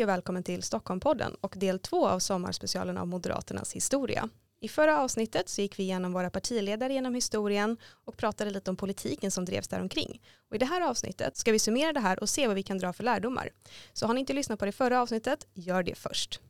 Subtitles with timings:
[0.00, 4.28] Hej och välkommen till Stockholmpodden och del två av sommarspecialen av Moderaternas historia.
[4.60, 8.76] I förra avsnittet så gick vi igenom våra partiledare genom historien och pratade lite om
[8.76, 10.22] politiken som drevs däromkring.
[10.48, 12.78] Och I det här avsnittet ska vi summera det här och se vad vi kan
[12.78, 13.50] dra för lärdomar.
[13.92, 16.40] Så har ni inte lyssnat på det förra avsnittet, gör det först.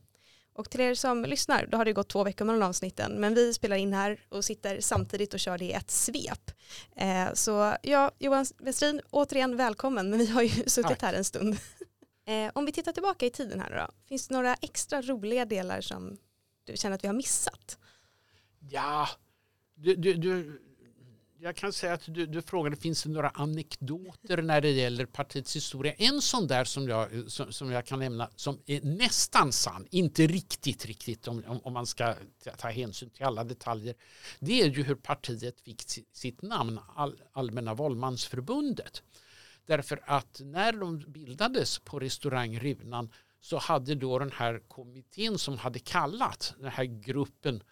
[0.53, 3.53] Och till er som lyssnar, då har det gått två veckor mellan avsnitten, men vi
[3.53, 6.51] spelar in här och sitter samtidigt och kör det i ett svep.
[6.95, 11.57] Eh, så ja, Johan Westrin, återigen välkommen, men vi har ju suttit här en stund.
[12.31, 15.81] Eh, om vi tittar tillbaka i tiden här då, finns det några extra roliga delar
[15.81, 16.17] som
[16.63, 17.77] du känner att vi har missat?
[18.69, 19.07] Ja,
[19.75, 20.61] du, du, du
[21.39, 25.55] jag kan säga att du, du frågade finns det några anekdoter när det gäller partiets
[25.55, 25.93] historia.
[25.93, 30.27] En sån där som jag, som, som jag kan nämna som är nästan sann, inte
[30.27, 32.15] riktigt riktigt om, om, om, man ska
[32.57, 33.95] ta hänsyn till alla detaljer.
[34.39, 39.03] Det är ju hur partiet fick sitt namn, All, Allmänna valmansförbundet.
[39.71, 43.09] Därför att när de bildades på restaurang Runan
[43.41, 47.63] så hade då den här kommittén som hade kallat den här gruppen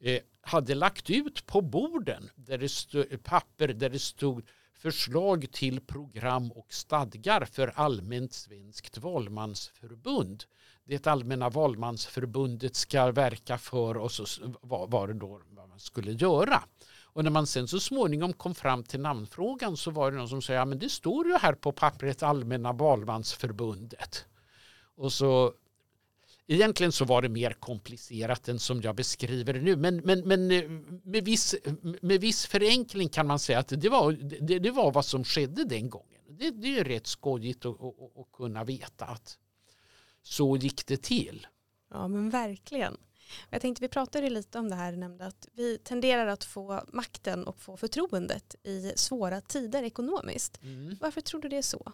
[0.00, 5.80] eh, hade lagt ut på borden där det stod, papper där det stod förslag till
[5.80, 10.44] program och stadgar för allmänt svenskt valmansförbund.
[10.84, 14.24] Det allmänna valmansförbundet ska verka för och så
[14.60, 16.62] var det då vad man skulle göra.
[17.14, 20.42] Och när man sen så småningom kom fram till namnfrågan så var det någon som
[20.42, 24.24] sa ja men det står ju här på pappret Allmänna valmansförbundet.
[24.96, 25.54] Och så
[26.46, 29.76] Egentligen så var det mer komplicerat än som jag beskriver det nu.
[29.76, 30.70] Men, men, men eh,
[31.04, 31.54] med, viss,
[32.02, 35.64] med viss förenkling kan man säga att det var, det, det var vad som skedde
[35.64, 36.20] den gången.
[36.28, 39.38] Det, det är rätt skojigt att, att, att kunna veta att
[40.22, 41.46] så gick det till.
[41.90, 42.96] Ja men verkligen.
[43.50, 47.44] Jag tänkte vi pratade lite om det här, nämnde att vi tenderar att få makten
[47.44, 50.62] och få förtroendet i svåra tider ekonomiskt.
[50.62, 50.96] Mm.
[51.00, 51.92] Varför tror du det är så?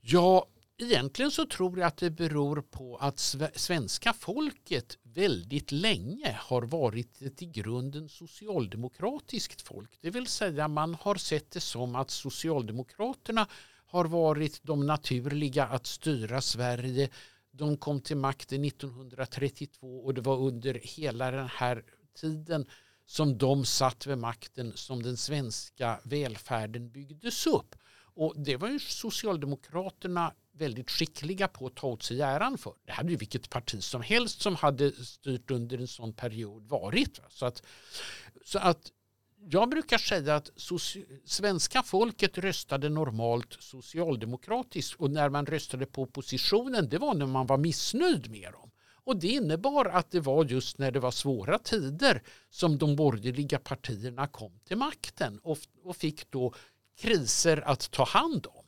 [0.00, 0.46] Ja,
[0.78, 3.18] egentligen så tror jag att det beror på att
[3.54, 9.98] svenska folket väldigt länge har varit ett i grunden socialdemokratiskt folk.
[10.00, 13.46] Det vill säga man har sett det som att Socialdemokraterna
[13.86, 17.10] har varit de naturliga att styra Sverige
[17.56, 21.84] de kom till makten 1932 och det var under hela den här
[22.20, 22.66] tiden
[23.06, 27.74] som de satt vid makten som den svenska välfärden byggdes upp.
[28.16, 32.74] Och det var ju Socialdemokraterna väldigt skickliga på att ta åt sig äran för.
[32.84, 37.20] Det hade ju vilket parti som helst som hade styrt under en sån period varit.
[37.28, 37.62] Så att,
[38.44, 38.92] så att
[39.50, 40.50] jag brukar säga att
[41.24, 47.46] svenska folket röstade normalt socialdemokratiskt och när man röstade på oppositionen det var när man
[47.46, 48.70] var missnöjd med dem.
[49.04, 53.58] Och det innebar att det var just när det var svåra tider som de borgerliga
[53.58, 56.54] partierna kom till makten och, och fick då
[56.96, 58.64] kriser att ta hand om.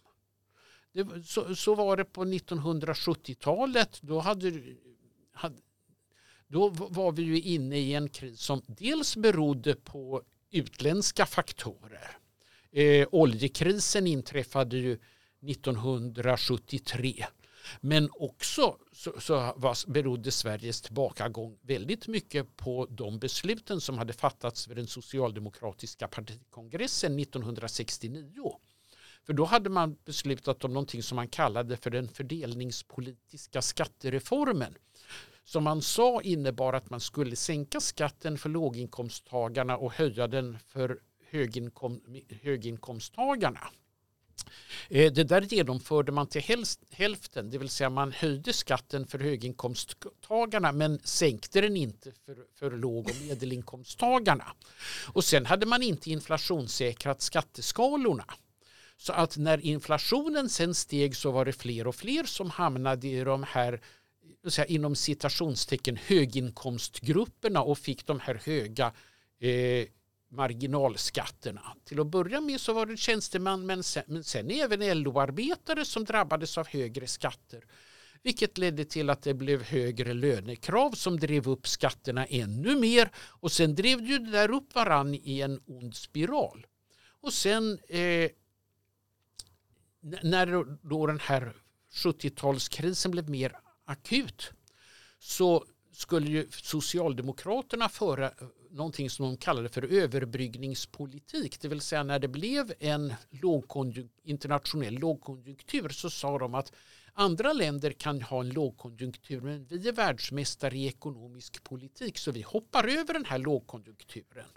[0.92, 3.98] Det, så, så, var det på 1970-talet.
[4.02, 4.62] Då, hade,
[5.32, 5.56] hade,
[6.48, 12.16] då var vi ju inne i en kris som dels berodde på utländska faktorer.
[12.72, 14.98] Eh, oljekrisen inträffade ju
[15.46, 17.26] 1973.
[17.80, 24.12] Men också så, så var, berodde Sveriges tillbakagång väldigt mycket på de besluten som hade
[24.12, 28.56] fattats vid den socialdemokratiska partikongressen 1969.
[29.26, 34.74] För då hade man beslutat om någonting som man kallade för den fördelningspolitiska skattereformen
[35.46, 40.98] som man sa innebar att man skulle sänka skatten för låginkomsttagarna och höja den för
[41.30, 42.00] höginkom,
[42.42, 43.60] höginkomsttagarna.
[44.88, 46.42] Eh, det där genomförde man till
[46.90, 52.70] hälften, det vill säga man höjde skatten för höginkomsttagarna men sänkte den inte för, för
[52.70, 54.52] låg och medelinkomsttagarna.
[55.12, 58.24] Och sen hade man inte inflationssäkrat skatteskalorna.
[58.96, 63.24] Så att när inflationen sen steg så var det fler och fler som hamnade i
[63.24, 63.80] de här
[64.50, 68.92] säga, inom citationstecken höginkomstgrupperna och fick de här höga
[69.40, 69.86] eh,
[70.28, 71.76] marginalskatterna.
[71.84, 76.04] Till att börja med så var det tjänstemän men sen, men sen även LO-arbetare som
[76.04, 77.64] drabbades av högre skatter.
[78.22, 83.52] Vilket ledde till att det blev högre lönekrav som drev upp skatterna ännu mer och
[83.52, 86.66] sen drev ju det där upp varann i en ond spiral.
[87.20, 88.30] Och sen eh,
[90.22, 91.52] när då den här
[91.92, 94.52] 70-talskrisen blev mer akut
[95.18, 98.32] så skulle ju Socialdemokraterna föra
[98.70, 101.60] någonting som de kallade för överbryggningspolitik.
[101.60, 106.72] Det vill säga när det blev en lågkonjunk internationell lågkonjunktur så sa de att
[107.12, 112.42] andra länder kan ha en lågkonjunktur men vi är världsmästare i ekonomisk politik så vi
[112.42, 114.48] hoppar över den här lågkonjunkturen.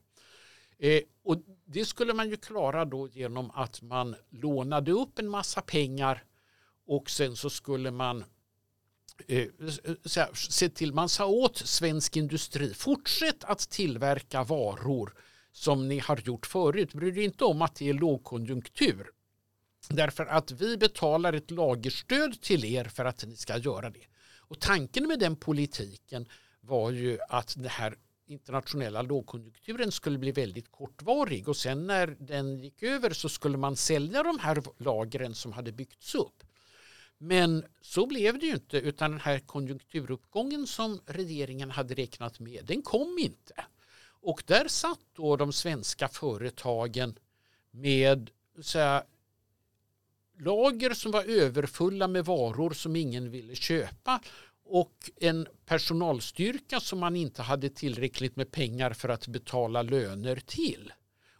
[0.78, 5.62] Eh, och det skulle man ju klara då genom att man lånade upp en massa
[5.62, 6.24] pengar
[6.88, 8.24] och sen så skulle man
[9.28, 9.48] Eh,
[10.34, 15.14] se till, man sa åt svensk industri, fortsätt att tillverka varor
[15.52, 16.94] som ni har gjort förut.
[16.94, 19.12] Bry dig inte om att det är lågkonjunktur.
[19.90, 24.06] Därför att vi betalar ett lagerstöd till er för att ni ska göra det.
[24.38, 26.28] Och tanken med den politiken
[26.62, 27.96] var ju att det här
[28.28, 33.76] internationella lågkonjunkturen skulle bli väldigt kortvarig och sen när den gick över så skulle man
[33.76, 36.44] sälja de här lagren som hade byggts upp.
[37.22, 42.66] Men så blev det ju inte utan den här konjunkturuppgången som regeringen hade räknat med
[42.66, 43.66] den kom inte.
[44.22, 47.20] Och där satt då de svenska företagen
[47.72, 48.32] med
[48.62, 49.04] så här,
[50.38, 54.22] lager som var överfulla med varor som ingen ville köpa
[54.64, 60.94] och en personalstyrka som man inte hade tillräckligt med pengar för att betala löner till.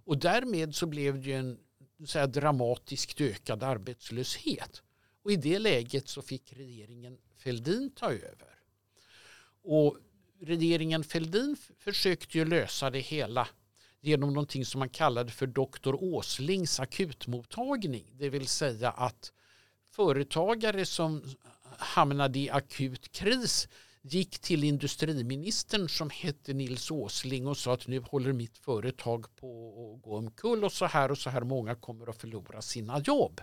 [0.06, 1.60] Och därmed så blev det en
[2.06, 4.82] så här, dramatiskt ökad arbetslöshet.
[5.24, 8.60] Och i det läget så fick regeringen Fälldin ta över.
[9.64, 9.98] Och
[10.42, 13.48] regeringen Fälldin försökte ju lösa det hela
[14.02, 18.06] genom någonting som man kallade för doktor Åslings akutmottagning.
[18.14, 19.32] Det vill säga att
[19.92, 21.24] företagare som
[21.78, 23.68] hamnade i akut kris
[24.02, 29.70] gick till industriministern som hette Nils Åsling och sa att nu håller mitt företag på
[29.96, 33.42] att gå omkull och så här och så här många kommer att förlora sina jobb.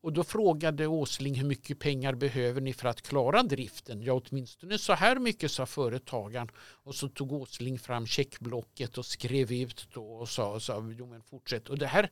[0.00, 4.02] Och då frågade Åsling hur mycket pengar behöver ni för att klara driften?
[4.02, 6.48] Ja, åtminstone så här mycket sa företagaren.
[6.56, 11.22] Och så tog Åsling fram checkblocket och skrev ut då och sa, sa jo men
[11.22, 11.68] fortsätt.
[11.68, 12.10] Och det här,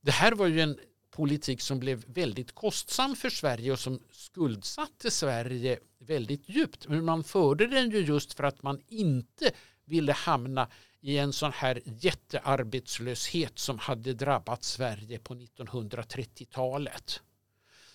[0.00, 0.78] det här var ju en
[1.10, 6.88] politik som blev väldigt kostsam för Sverige och som skuldsatte Sverige väldigt djupt.
[6.88, 9.50] Men man förde den ju just för att man inte
[9.84, 10.68] ville hamna
[11.02, 17.22] i en sån här jättearbetslöshet som hade drabbat Sverige på 1930-talet.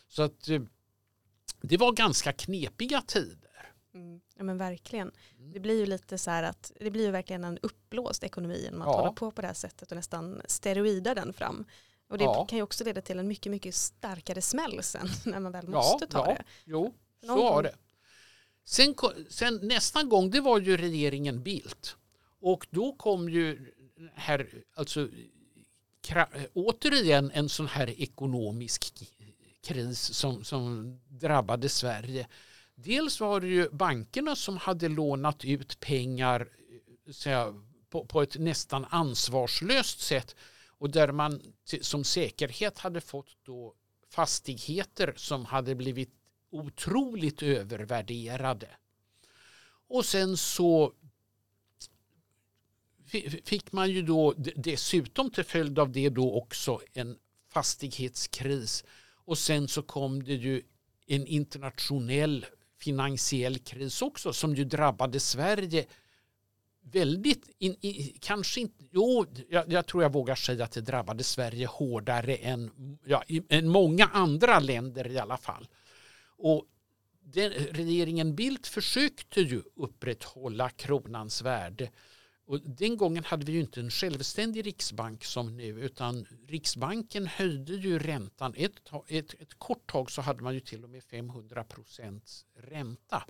[0.08, 0.62] Så att eh,
[1.62, 3.74] det var ganska knepiga tider.
[3.94, 5.12] Mm, ja men verkligen.
[5.54, 8.82] Det blir ju lite så här att det blir ju verkligen en uppblåst ekonomi genom
[8.82, 9.00] att ja.
[9.00, 11.66] hålla på på det här sättet och nästan steroida den fram.
[12.10, 12.46] Och det ja.
[12.46, 16.06] kan ju också leda till en mycket, mycket starkare smäll sen när man väl måste
[16.06, 16.34] ja, ta ja.
[16.34, 16.44] det.
[16.66, 16.94] Jo,
[17.26, 17.76] så var det.
[18.64, 18.96] Sen,
[19.30, 21.96] sen nästa gång, det var ju regeringen Bildt.
[22.42, 23.74] Och då kom ju
[24.14, 25.10] här, alltså
[26.54, 29.04] återigen en sån här ekonomisk
[29.64, 32.28] kris som, som drabbade Sverige.
[32.76, 36.50] Dels var det ju bankerna som hade lånat ut pengar
[37.08, 37.54] eh, säga,
[37.90, 40.36] på, på ett nästan ansvarslöst sätt
[40.68, 41.42] och där man
[41.82, 43.74] som säkerhet hade fått då
[44.10, 46.14] fastigheter som hade blivit
[46.50, 48.70] otroligt övervärderade.
[49.90, 50.94] Och sen så
[53.44, 57.18] fick man ju då dessutom till följd av det då också en
[57.50, 58.84] fastighetskris
[59.26, 60.62] och sen så kom det ju
[61.08, 62.46] en internationell
[62.80, 65.86] finansiell kris också som ju drabbade Sverige
[66.92, 71.24] väldigt, in, in, kanske inte, jo, jag, jag, tror jag vågar säga att det drabbade
[71.24, 72.72] Sverige hårdare än,
[73.06, 75.68] ja, än många andra länder i alla fall.
[76.38, 76.66] Och
[77.20, 81.90] den, regeringen Bildt försökte ju upprätthålla kronans värde
[82.48, 87.74] och den gången hade vi ju inte en självständig riksbank som nu utan Riksbanken höjde
[87.74, 88.54] ju räntan.
[88.58, 88.74] Ett,
[89.08, 93.24] ett, ett kort tag så hade man ju till och med 500 procents ränta.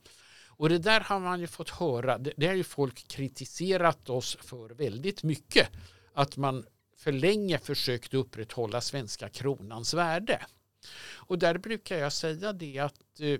[0.47, 4.37] Och det där har man ju fått höra, det, det har ju folk kritiserat oss
[4.41, 5.69] för väldigt mycket.
[6.13, 6.65] Att man
[6.97, 10.45] för länge försökte upprätthålla svenska kronans värde.
[11.15, 13.39] Och där brukar jag säga det att eh,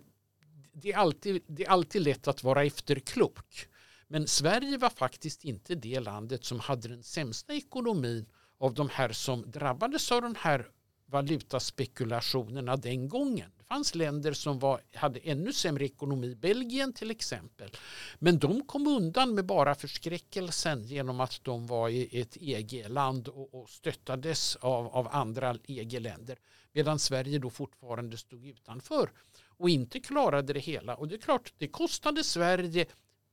[0.73, 3.67] det, är alltid, det är alltid lätt att vara efterklok.
[4.07, 8.25] Men Sverige var faktiskt inte det landet som hade den sämsta ekonomin
[8.59, 10.71] av de här som drabbades av de här
[11.05, 13.51] valutaspekulationerna den gången.
[13.57, 17.71] Det fanns länder som var, hade ännu sämre ekonomi, Belgien till exempel.
[18.19, 23.61] Men de kom undan med bara förskräckelsen genom att de var i ett EG-land och,
[23.61, 26.37] och stöttades av, av andra EG-länder.
[26.73, 29.11] Medan Sverige då fortfarande stod utanför
[29.57, 30.95] och inte klarade det hela.
[30.95, 32.85] Och det är klart, det kostade Sverige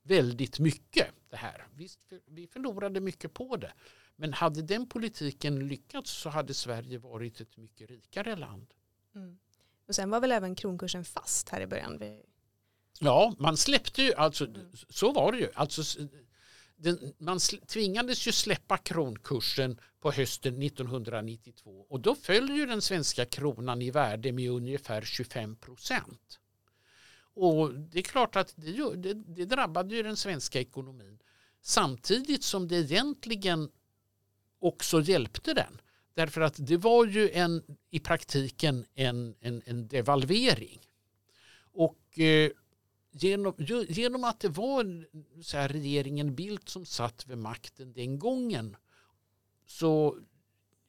[0.05, 1.67] väldigt mycket det här.
[1.75, 3.73] Visst, vi förlorade mycket på det.
[4.17, 8.67] Men hade den politiken lyckats så hade Sverige varit ett mycket rikare land.
[9.15, 9.39] Mm.
[9.89, 12.01] Och sen var väl även kronkursen fast här i början?
[13.01, 14.73] Ja, man släppte ju, alltså, mm.
[14.89, 15.49] så var det ju.
[15.55, 15.83] Alltså,
[16.77, 23.25] den, man tvingades ju släppa kronkursen på hösten 1992 och då föll ju den svenska
[23.25, 26.41] kronan i värde med ungefär 25 procent.
[27.35, 31.19] Och det är klart att det, det, det drabbade ju den svenska ekonomin
[31.61, 33.71] samtidigt som det egentligen
[34.59, 35.81] också hjälpte den.
[36.15, 40.81] Därför att det var ju en, i praktiken en, en, en devalvering.
[41.73, 42.51] Och eh,
[43.11, 43.55] genom,
[43.89, 45.07] genom att det var
[45.43, 48.77] så här, regeringen Bildt som satt vid makten den gången
[49.67, 50.19] så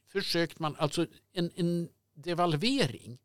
[0.08, 3.18] försökte man, alltså en, en devalvering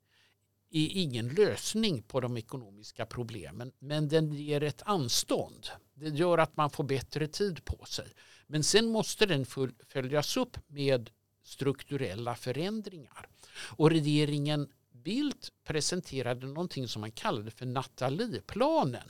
[0.71, 5.69] är ingen lösning på de ekonomiska problemen men den ger ett anstånd.
[5.95, 8.13] Det gör att man får bättre tid på sig.
[8.47, 9.47] Men sen måste den
[9.89, 11.11] följas upp med
[11.43, 13.29] strukturella förändringar.
[13.77, 19.09] Och regeringen Bildt presenterade någonting som man kallade för Nathalieplanen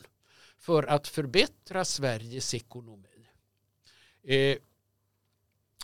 [0.58, 3.28] för att förbättra Sveriges ekonomi.
[4.22, 4.56] Eh,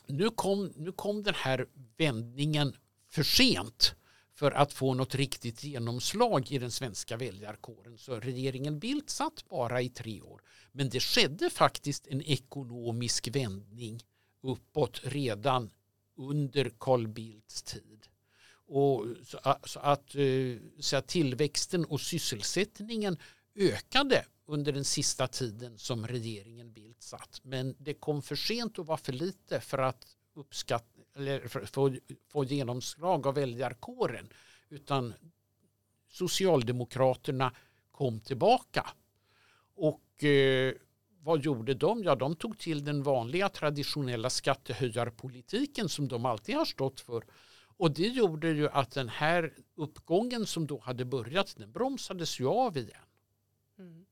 [0.06, 1.66] nu, kom, nu kom den här
[1.96, 2.76] vändningen
[3.08, 3.94] för sent
[4.36, 7.98] för att få något riktigt genomslag i den svenska väljarkåren.
[7.98, 10.42] Så regeringen Bildt satt bara i tre år.
[10.72, 14.00] Men det skedde faktiskt en ekonomisk vändning
[14.42, 15.70] uppåt redan
[16.16, 18.06] under Carl Bildts tid.
[18.68, 23.18] Och så, så att, eh, så att tillväxten och sysselsättningen
[23.54, 27.40] ökade under den sista tiden som regeringen Bildt satt.
[27.42, 31.96] Men det kom för sent och var för lite för att uppskatta eller få,
[32.28, 34.28] få genomslag av väljarkåren.
[34.68, 35.14] Utan
[36.08, 37.52] Socialdemokraterna
[37.90, 38.90] kom tillbaka.
[39.74, 40.74] Och eh,
[41.20, 42.02] vad gjorde de?
[42.02, 47.24] Ja, de tog till den vanliga traditionella skattehöjarpolitiken som de alltid har stått för.
[47.76, 52.46] Och det gjorde ju att den här uppgången som då hade börjat, den bromsades ju
[52.46, 53.04] av igen.
[53.78, 54.06] Mm.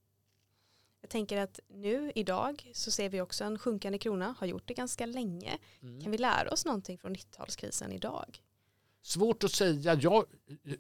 [1.04, 4.74] Jag tänker att nu idag så ser vi också en sjunkande krona, har gjort det
[4.74, 5.58] ganska länge.
[5.82, 6.00] Mm.
[6.00, 8.38] Kan vi lära oss någonting från 90-talskrisen idag?
[9.02, 9.94] Svårt att säga.
[9.94, 10.24] Jag,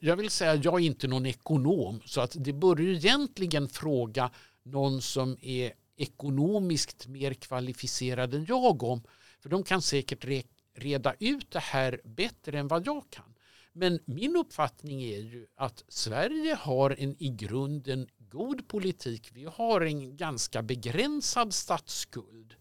[0.00, 3.68] jag vill säga att jag är inte någon ekonom så att det bör ju egentligen
[3.68, 4.30] fråga
[4.62, 9.02] någon som är ekonomiskt mer kvalificerad än jag om.
[9.40, 10.42] För de kan säkert re
[10.74, 13.34] reda ut det här bättre än vad jag kan.
[13.76, 19.30] Men min uppfattning är ju att Sverige har en i grunden god politik.
[19.32, 22.54] Vi har en ganska begränsad statsskuld.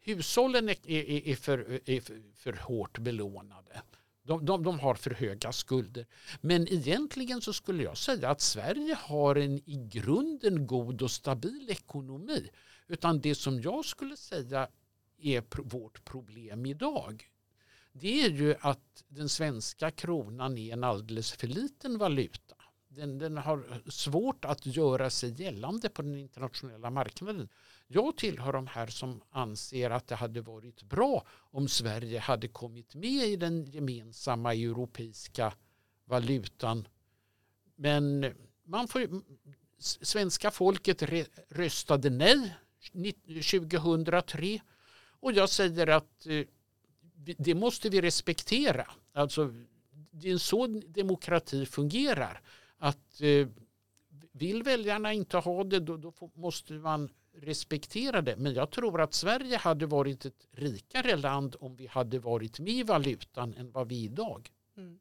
[0.00, 2.00] Hushållen är, är, är, för, är
[2.34, 3.82] för, hårt belånade.
[4.22, 6.06] De, de, de, har för höga skulder.
[6.40, 11.70] Men egentligen så skulle jag säga att Sverige har en i grunden god och stabil
[11.70, 12.48] ekonomi.
[12.88, 14.68] Utan det som jag skulle säga
[15.18, 17.28] är vårt problem idag
[17.92, 22.54] det är ju att den svenska kronan är en alldeles för liten valuta.
[22.94, 27.48] Den, den, har svårt att göra sig gällande på den internationella marknaden.
[27.86, 32.94] Jag tillhör de här som anser att det hade varit bra om Sverige hade kommit
[32.94, 35.54] med i den gemensamma europeiska
[36.04, 36.88] valutan.
[37.76, 38.34] Men
[38.64, 39.22] man får,
[39.78, 41.02] svenska folket
[41.48, 42.56] röstade nej
[42.92, 44.60] 2003
[45.20, 46.44] och jag säger att eh,
[47.38, 48.86] det måste vi respektera.
[49.12, 49.54] Alltså,
[50.10, 52.40] det är så demokrati fungerar.
[52.82, 53.48] Att eh,
[54.32, 58.36] vill väljarna inte ha det då, då måste man respektera det.
[58.36, 62.72] Men jag tror att Sverige hade varit ett rikare land om vi hade varit med
[62.72, 64.50] i valutan än vad vi är idag.
[64.76, 64.98] Mm.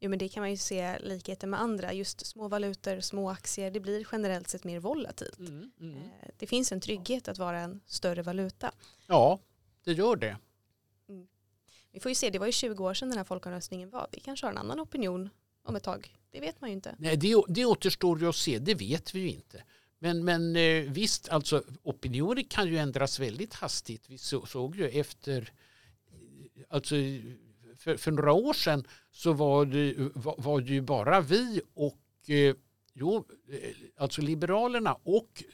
[0.00, 1.92] Jo, men det kan man ju se likheter med andra.
[1.92, 5.38] Just små valutor, små aktier, det blir generellt sett mer volatilt.
[5.38, 5.96] Mm, mm.
[5.96, 8.72] Eh, det finns en trygghet att vara en större valuta.
[9.06, 9.38] Ja,
[9.84, 10.36] det gör det.
[11.92, 14.08] Vi får ju se, det var ju 20 år sedan den här folkomröstningen var.
[14.12, 15.30] Vi kanske har en annan opinion
[15.68, 16.16] om ett tag.
[16.30, 16.94] Det vet man ju inte.
[16.98, 19.62] Nej, det, det återstår ju att se, det vet vi ju inte.
[19.98, 24.10] Men, men eh, visst, alltså opinioner kan ju ändras väldigt hastigt.
[24.10, 25.52] Vi så, såg ju efter,
[26.12, 26.94] eh, alltså
[27.76, 32.00] för, för, några år sedan så var det, var, var det ju bara vi och
[32.26, 32.54] eh,
[32.94, 33.24] jo,
[33.96, 35.44] alltså Liberalerna och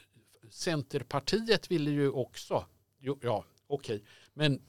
[0.49, 2.65] Centerpartiet ville ju också,
[2.99, 4.07] jo, ja okej, okay.
[4.33, 4.61] men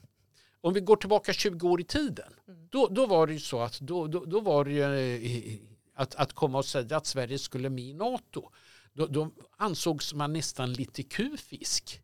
[0.65, 2.67] om vi går tillbaka 20 år i tiden, mm.
[2.69, 5.59] då, då var det ju så att då, då, då var det eh,
[5.95, 8.49] att, att komma och säga att Sverige skulle med i NATO.
[8.93, 12.01] Då, då ansågs man nästan lite kufisk.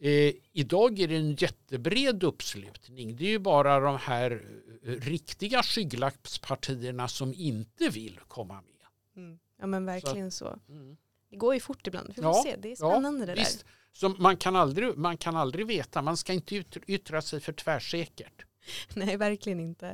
[0.00, 3.16] Eh, idag är det en jättebred uppslutning.
[3.16, 4.44] Det är ju bara de här
[4.82, 9.24] eh, riktiga skygglappspartierna som inte vill komma med.
[9.24, 9.38] Mm.
[9.60, 10.44] Ja men verkligen så.
[10.66, 10.72] så.
[10.72, 10.96] Mm.
[11.30, 12.08] Det går ju fort ibland.
[12.08, 12.56] Vi får ja, se.
[12.56, 13.48] Det är spännande ja, det där.
[13.92, 18.44] Så man kan, aldrig, man kan aldrig veta, man ska inte yttra sig för tvärsäkert.
[18.94, 19.86] Nej, verkligen inte.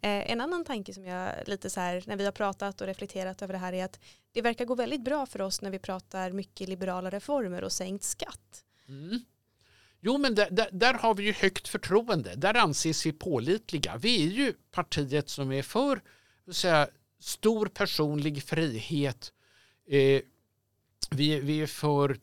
[0.00, 3.42] Eh, en annan tanke som jag lite så här, när vi har pratat och reflekterat
[3.42, 4.00] över det här är att
[4.32, 8.04] det verkar gå väldigt bra för oss när vi pratar mycket liberala reformer och sänkt
[8.04, 8.64] skatt.
[8.88, 9.20] Mm.
[10.00, 12.34] Jo, men där, där, där, har vi ju högt förtroende.
[12.36, 13.96] Där anses vi pålitliga.
[13.96, 16.00] Vi är ju partiet som är för
[16.50, 19.32] säga, stor personlig frihet.
[19.88, 20.20] Eh,
[21.10, 22.18] vi, vi är för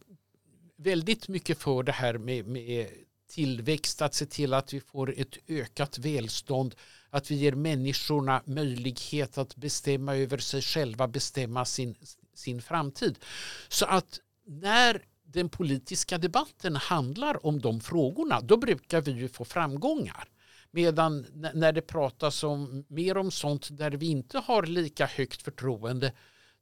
[0.79, 2.87] väldigt mycket för det här med, med
[3.29, 6.75] tillväxt, att se till att vi får ett ökat välstånd,
[7.09, 11.95] att vi ger människorna möjlighet att bestämma över sig själva, bestämma sin,
[12.33, 13.19] sin framtid.
[13.67, 19.45] Så att när den politiska debatten handlar om de frågorna, då brukar vi ju få
[19.45, 20.27] framgångar.
[20.71, 26.13] Medan när det pratas om, mer om sånt där vi inte har lika högt förtroende,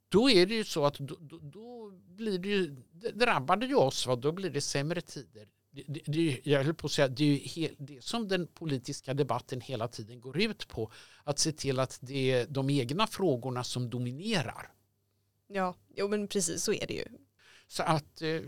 [0.09, 3.65] då är det ju så att då, då, då blir det ju, det drabbar det
[3.65, 4.15] ju oss, va?
[4.15, 5.47] då blir det sämre tider.
[5.71, 8.47] Det, det, det, jag höll på att säga, det är ju helt, det som den
[8.47, 10.91] politiska debatten hela tiden går ut på.
[11.23, 14.71] Att se till att det är de egna frågorna som dominerar.
[15.47, 17.05] Ja, jo, men precis så är det ju.
[17.67, 18.41] Så att eh,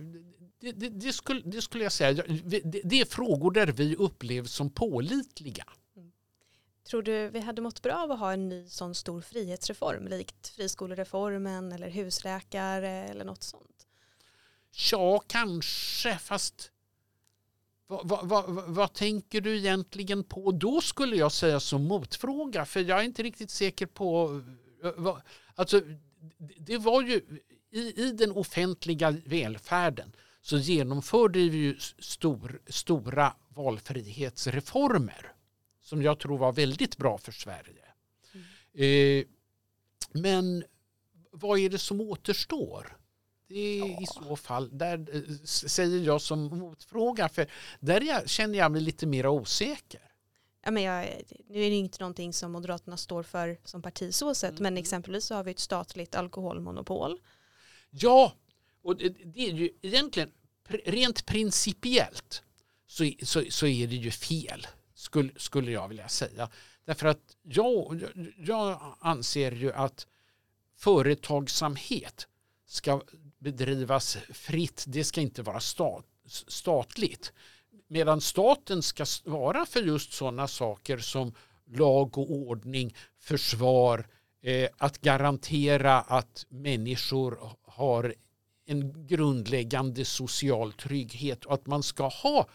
[0.60, 2.24] det, det, det, skulle, det skulle jag säga,
[2.84, 5.66] det, är frågor där vi upplevs som pålitliga.
[6.90, 10.48] Tror du vi hade mått bra av att ha en ny sån stor frihetsreform likt
[10.48, 13.88] friskolereformen eller husläkare eller något sånt?
[14.92, 16.72] Ja, kanske, fast
[17.88, 22.80] vad, vad, vad, vad, tänker du egentligen på då skulle jag säga som motfråga för
[22.80, 24.42] jag är inte riktigt säker på
[24.84, 25.18] eh,
[25.56, 25.82] alltså,
[26.58, 27.42] det var ju
[27.72, 35.34] i, i den offentliga välfärden så genomförde vi ju stor, stora valfrihetsreformer
[35.90, 37.86] som jag tror var väldigt bra för Sverige.
[38.34, 38.46] Mm.
[38.74, 39.26] Eh,
[40.12, 40.64] men
[41.32, 42.98] vad är det som återstår?
[43.48, 44.02] Det är ja.
[44.02, 47.48] i så fall, där eh, säger jag som motfråga, för
[47.80, 50.12] där känner jag mig lite mer osäker.
[50.66, 51.06] Ja, men jag,
[51.48, 54.64] nu är det inte någonting som Moderaterna står för som parti så sett, mm.
[54.64, 57.20] men exempelvis så har vi ett statligt alkoholmonopol
[57.90, 58.34] Ja,
[58.82, 60.32] och det, det är ju egentligen
[60.86, 62.44] rent principiellt
[62.88, 64.68] så, så, så är det ju fel,
[65.00, 66.50] skulle, skulle jag vilja säga.
[66.86, 68.04] Därför att jag,
[68.38, 70.08] jag anser ju att
[70.76, 72.28] företagsamhet
[72.66, 73.02] ska
[73.40, 74.86] bedrivas fritt.
[74.88, 76.06] Det ska inte vara stat,
[76.48, 77.34] statligt.
[77.88, 81.34] Medan staten ska svara för just sådana saker som
[81.66, 84.08] lag och ordning, försvar,
[84.42, 88.16] eh, att garantera att människor har
[88.66, 92.48] en grundläggande social trygghet och att man ska ha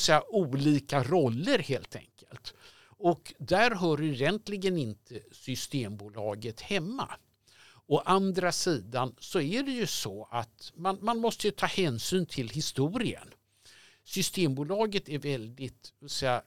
[0.00, 2.54] säga, olika roller helt enkelt.
[2.84, 7.08] Och där hör egentligen inte Systembolaget hemma.
[7.86, 12.48] Å andra sidan så är det ju så att man, man måste ta hänsyn till
[12.48, 13.28] historien.
[14.04, 16.42] Systembolaget är väldigt säga,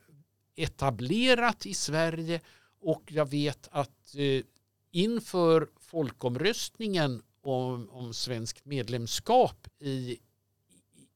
[0.55, 2.41] etablerat i Sverige
[2.81, 4.43] och jag vet att eh,
[4.91, 10.17] inför folkomröstningen om, om svenskt medlemskap i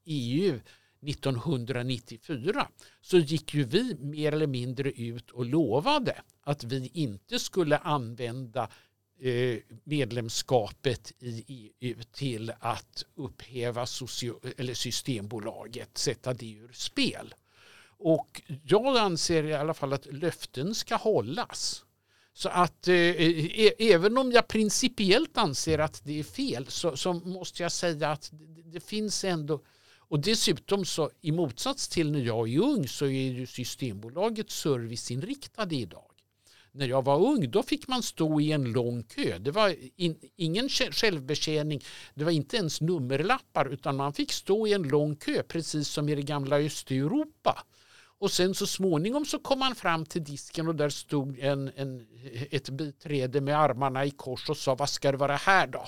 [0.06, 0.60] EU
[1.08, 2.68] 1994
[3.02, 8.70] så gick ju vi mer eller mindre ut och lovade att vi inte skulle använda
[9.20, 13.86] eh, medlemskapet i EU till att upphäva
[14.58, 17.34] eller Systembolaget, sätta det ur spel.
[18.00, 21.86] Och jag anser i alla fall att löften ska hållas.
[22.34, 26.98] Så att eh, e-, e-, även om jag principiellt anser att det är fel så,
[26.98, 29.62] så måste jag säga att det, det, finns ändå
[30.10, 35.76] och dessutom så i motsats till när jag är ung så är ju Systembolaget serviceinriktade
[35.76, 36.06] idag.
[36.72, 39.38] När jag var ung då fick man stå i en lång kö.
[39.38, 41.82] Det var in, ingen självbetjäning,
[42.14, 46.10] det var inte ens nummerlappar utan man fick stå i en lång kö precis som
[46.10, 47.64] i det gamla Östeuropa.
[48.20, 52.08] Och sen så småningom så kom man fram till disken och där stod en, en,
[52.52, 55.88] ett biträde med armarna i kors och sa vad ska det vara här då?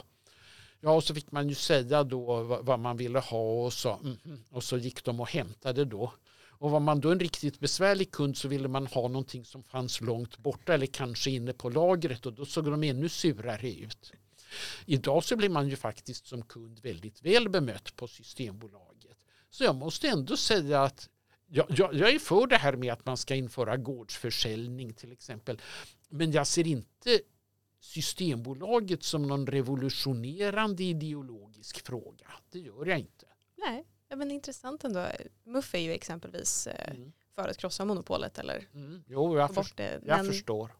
[0.81, 4.43] Ja, och så fick man ju säga då vad, man ville ha och så, mhm,
[4.49, 6.13] och så gick de och hämtade då.
[6.61, 10.01] Och var man då en riktigt besvärlig kund så ville man ha någonting som fanns
[10.01, 14.11] långt borta eller kanske inne på lagret och då såg de ännu surare ut.
[14.85, 19.17] Idag så blir man ju faktiskt som kund väldigt väl bemött på Systembolaget.
[19.49, 21.09] Så jag måste ändå säga att
[21.47, 25.61] jag, jag, jag, är för det här med att man ska införa gårdsförsäljning till exempel.
[26.09, 27.19] Men jag ser inte
[27.81, 32.27] Systembolaget som någon revolutionerande ideologisk fråga.
[32.49, 33.25] Det gör jag inte.
[33.57, 35.07] Nej, men intressant ändå.
[35.43, 37.11] MUF är ju exempelvis eh, mm.
[37.35, 39.03] för att krossa monopolet eller mm.
[39.07, 40.01] Jo, jag, för, det.
[40.05, 40.71] jag men, förstår.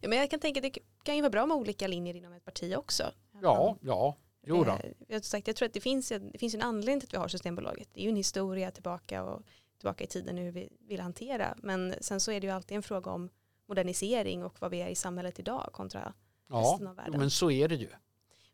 [0.00, 2.32] ja, men jag kan tänka att det kan ju vara bra med olika linjer inom
[2.32, 3.12] ett parti också.
[3.42, 4.16] Ja, ja.
[4.46, 4.72] Jo då.
[4.72, 7.18] Eh, jag, sagt, jag tror att det finns, det finns en anledning till att vi
[7.18, 7.88] har Systembolaget.
[7.92, 9.42] Det är ju en historia tillbaka och
[9.78, 11.54] tillbaka i tiden hur vi vill hantera.
[11.58, 13.30] Men sen så är det ju alltid en fråga om
[13.66, 16.12] modernisering och vad vi är i samhället idag kontra
[16.48, 17.12] ja, resten av världen.
[17.12, 17.88] Ja, men så är det ju.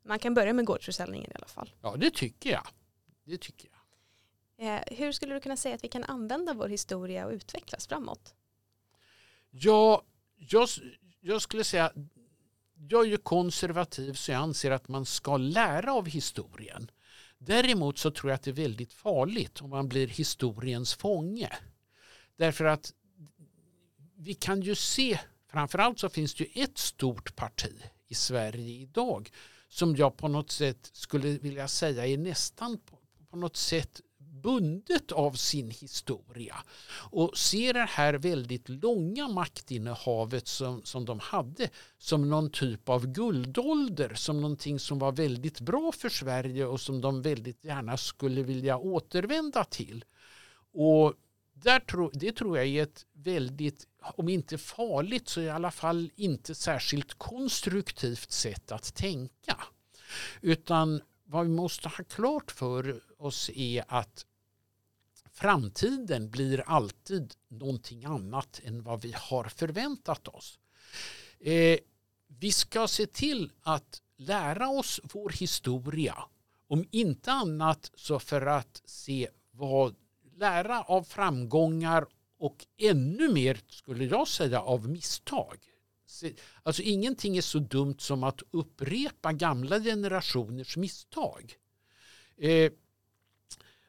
[0.03, 1.72] Man kan börja med gårdsförsäljningen i alla fall.
[1.83, 2.66] Ja, det tycker jag.
[3.25, 3.79] Det tycker jag.
[4.62, 8.35] Eh, hur skulle du kunna säga att vi kan använda vår historia och utvecklas framåt?
[9.51, 10.03] Ja,
[10.37, 10.68] jag,
[11.20, 11.92] jag skulle säga,
[12.75, 16.90] jag är ju konservativ så jag anser att man ska lära av historien.
[17.38, 21.48] Däremot så tror jag att det är väldigt farligt om man blir historiens fånge.
[22.37, 22.92] Därför att
[24.24, 27.72] vi kan ju se, framförallt så finns det ju ett stort parti
[28.08, 29.30] i Sverige idag
[29.68, 32.98] som jag på något sätt skulle vilja säga är nästan på,
[33.30, 36.56] på något sätt bundet av sin historia
[37.11, 43.06] och ser det här väldigt långa maktinnehavet som, som de hade som någon typ av
[43.06, 48.42] guldålder, som någonting som var väldigt bra för Sverige och som de väldigt gärna skulle
[48.42, 50.04] vilja återvända till.
[50.72, 51.14] Och
[51.62, 56.11] där tro, det tror jag är ett väldigt, om inte farligt så i alla fall
[56.16, 59.59] inte särskilt konstruktivt sätt att tänka.
[60.40, 64.27] Utan vad vi måste ha klart för oss är att
[65.33, 70.59] framtiden blir alltid någonting annat än vad vi har förväntat oss.
[71.40, 71.79] Eh,
[72.27, 76.25] vi ska se till att lära oss vår historia.
[76.68, 79.94] Om inte annat så för att se vad
[80.42, 82.07] lära av framgångar
[82.38, 85.59] och ännu mer skulle jag säga av misstag.
[86.62, 91.55] Alltså ingenting är så dumt som att upprepa gamla generationers misstag.
[92.37, 92.72] Eh,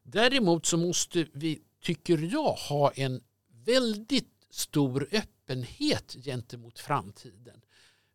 [0.04, 3.24] däremot så måste vi, tycker jag, ha en
[3.66, 7.62] väldigt stor öppenhet gentemot framtiden.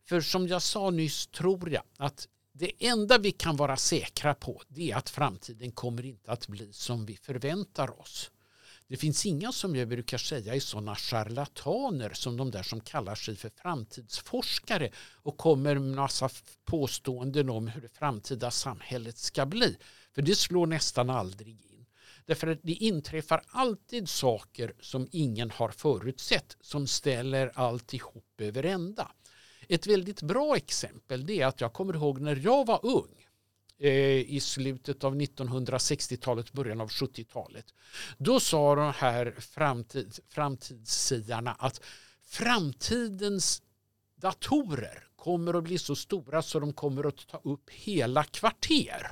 [0.04, 4.62] För som jag sa nyss tror jag att det enda vi kan vara säkra på
[4.68, 8.30] det är att framtiden kommer inte att bli som vi förväntar oss.
[8.88, 13.14] Det finns inga som jag brukar säga är sådana charlataner som de där som kallar
[13.14, 14.90] sig för framtidsforskare
[15.22, 16.30] och kommer med massa
[16.64, 19.76] påståenden om hur det framtida samhället ska bli.
[20.14, 21.86] För det slår nästan aldrig in.
[22.26, 29.12] Därför att det inträffar alltid saker som ingen har förutsett som ställer alltihop över ända.
[29.68, 33.26] Ett väldigt bra exempel är att jag kommer ihåg när jag var ung
[33.78, 37.74] eh, i slutet av 1960-talet, början av 70-talet.
[38.18, 41.80] Då sa de här framtid, framtidssiarna att
[42.24, 43.62] framtidens
[44.16, 49.10] datorer kommer att bli så stora så de kommer att ta upp hela kvarter.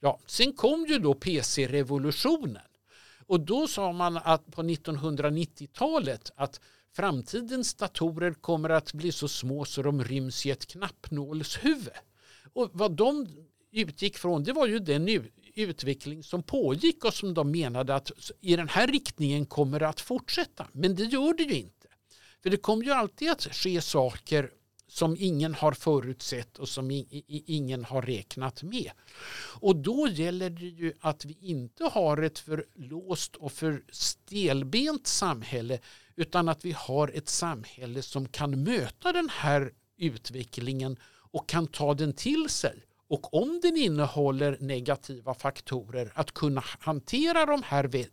[0.00, 2.62] Ja, sen kom ju då PC-revolutionen
[3.26, 6.60] och då sa man att på 1990-talet att
[6.96, 11.92] framtidens datorer kommer att bli så små så de ryms i ett knappnålshuvud.
[12.52, 13.26] Och vad de
[13.72, 18.56] utgick från det var ju den utveckling som pågick och som de menade att i
[18.56, 20.66] den här riktningen kommer det att fortsätta.
[20.72, 21.88] Men det gör det ju inte.
[22.42, 24.50] För det kommer ju alltid att ske saker
[24.90, 28.90] som ingen har förutsett och som ingen har räknat med.
[29.60, 35.06] Och då gäller det ju att vi inte har ett för låst och för stelbent
[35.06, 35.78] samhälle
[36.16, 40.96] utan att vi har ett samhälle som kan möta den här utvecklingen
[41.32, 42.84] och kan ta den till sig.
[43.08, 48.10] Och om den innehåller negativa faktorer att kunna hantera de här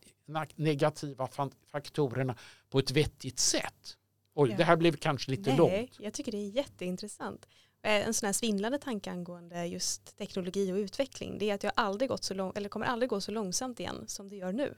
[0.56, 1.28] negativa
[1.72, 2.36] faktorerna
[2.70, 3.98] på ett vettigt sätt.
[4.40, 4.58] Oj, ja.
[4.58, 6.00] det här blev kanske lite Nej, långt.
[6.00, 7.48] Jag tycker det är jätteintressant.
[7.82, 11.74] Eh, en sån här svindlande tanke angående just teknologi och utveckling det är att jag
[11.76, 14.76] aldrig gått så lång, eller kommer aldrig gå så långsamt igen som det gör nu.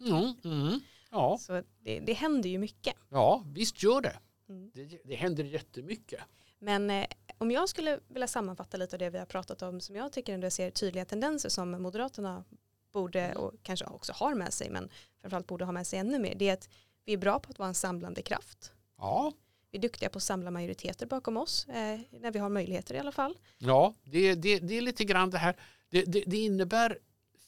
[0.00, 1.38] Mm, mm, ja.
[1.40, 2.94] Så det, det händer ju mycket.
[3.08, 4.18] Ja, visst gör det.
[4.48, 4.70] Mm.
[4.74, 5.00] det.
[5.04, 6.20] Det händer jättemycket.
[6.58, 7.06] Men eh,
[7.38, 10.34] om jag skulle vilja sammanfatta lite av det vi har pratat om som jag tycker
[10.34, 12.44] ändå ser tydliga tendenser som Moderaterna
[12.92, 13.36] borde mm.
[13.36, 14.88] och kanske också har med sig men
[15.20, 16.68] framförallt borde ha med sig ännu mer det är att
[17.04, 18.72] vi är bra på att vara en samlande kraft.
[18.98, 19.32] Ja.
[19.70, 22.98] Vi är duktiga på att samla majoriteter bakom oss eh, när vi har möjligheter i
[22.98, 23.38] alla fall.
[23.58, 25.56] Ja, det, det, det är lite grann det här.
[25.90, 26.98] Det, det, det innebär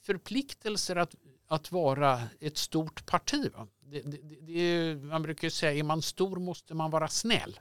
[0.02, 1.14] förpliktelser att,
[1.48, 3.50] att vara ett stort parti.
[4.40, 7.60] Det, man brukar säga, är man stor måste man vara snäll.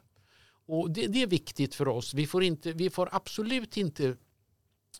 [0.65, 2.13] Och det, det, är viktigt för oss.
[2.13, 4.15] Vi får, inte, vi får absolut inte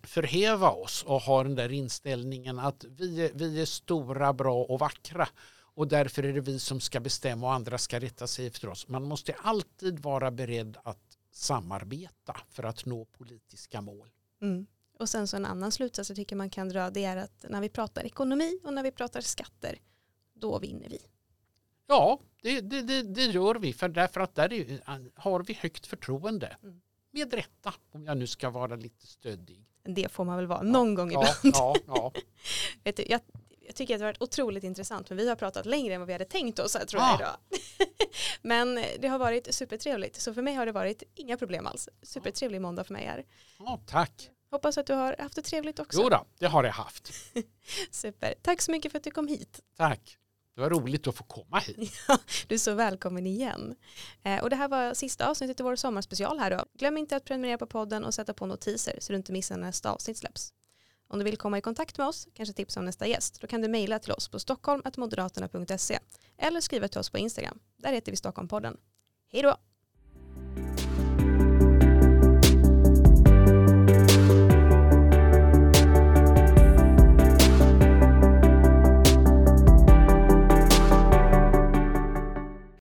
[0.03, 5.27] förhäva oss och ha den där inställningen att vi, vi är stora, bra och vackra
[5.75, 8.87] och därför är det vi som ska bestämma och andra ska rätta sig efter oss.
[8.87, 14.09] Man måste alltid vara beredd att samarbeta för att nå politiska mål.
[14.41, 14.65] Mm.
[14.99, 17.61] Och sen så en annan slutsats jag tycker man kan dra det är att när
[17.61, 19.79] vi pratar ekonomi och när vi pratar skatter
[20.33, 20.99] då vinner vi.
[21.87, 24.81] Ja, det, det, det, det gör vi för därför att där är,
[25.21, 26.57] har vi högt förtroende.
[26.63, 26.81] Mm.
[27.11, 29.65] Med rätta om jag nu ska vara lite stöddig.
[29.83, 31.37] Det får man väl vara någon ja, gång ibland.
[31.43, 32.11] Ja, ja,
[32.83, 33.21] Vet du, jag,
[33.65, 36.07] jag tycker att det har varit otroligt intressant för vi har pratat längre än vad
[36.07, 37.35] vi hade tänkt oss tror jag idag.
[38.41, 41.89] Men det har varit supertrevligt så för mig har det varit inga problem alls.
[42.01, 43.25] Supertrevlig måndag för mig här.
[43.59, 44.29] Ja, tack.
[44.51, 46.01] Hoppas att du har haft det trevligt också.
[46.01, 47.13] Jo då, det har jag haft.
[47.91, 48.33] Super.
[48.41, 49.59] Tack så mycket för att du kom hit.
[49.77, 50.17] Tack.
[50.55, 51.93] Det var roligt att få komma hit.
[52.07, 53.75] Ja, du är så välkommen igen.
[54.23, 56.65] Eh, och det här var sista avsnittet i vår sommarspecial här då.
[56.73, 59.67] Glöm inte att prenumerera på podden och sätta på notiser så du inte missar när
[59.67, 60.53] nästa avsnitt släpps.
[61.13, 63.61] Om du vill komma i kontakt med oss, kanske tipsa om nästa gäst, då kan
[63.61, 65.99] du mejla till oss på stockholm.moderaterna.se
[66.37, 67.59] eller skriva till oss på Instagram.
[67.77, 68.77] Där heter vi Stockholmpodden.
[69.31, 69.55] Hej då!